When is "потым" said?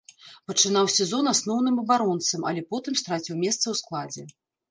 2.71-2.93